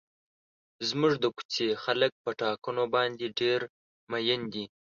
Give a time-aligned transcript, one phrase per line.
[0.89, 3.61] زموږ د کوڅې خلک په ټاکنو باندې ډېر
[4.11, 4.65] مین دي.